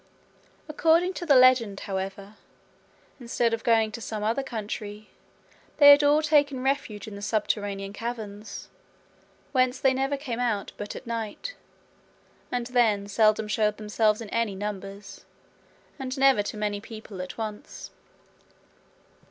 According 0.67 1.13
to 1.13 1.27
the 1.27 1.35
legend, 1.35 1.81
however, 1.81 2.33
instead 3.19 3.53
of 3.53 3.63
going 3.63 3.91
to 3.91 4.01
some 4.01 4.23
other 4.23 4.41
country, 4.41 5.09
they 5.77 5.91
had 5.91 6.03
all 6.03 6.23
taken 6.23 6.63
refuge 6.63 7.07
in 7.07 7.13
the 7.13 7.21
subterranean 7.21 7.93
caverns, 7.93 8.69
whence 9.51 9.79
they 9.79 9.93
never 9.93 10.17
came 10.17 10.39
out 10.39 10.71
but 10.75 10.95
at 10.95 11.05
night, 11.05 11.53
and 12.51 12.65
then 12.65 13.05
seldom 13.05 13.47
showed 13.47 13.77
themselves 13.77 14.21
in 14.21 14.29
any 14.31 14.55
numbers, 14.55 15.23
and 15.99 16.17
never 16.17 16.41
to 16.41 16.57
many 16.57 16.81
people 16.81 17.21
at 17.21 17.37
once. 17.37 17.91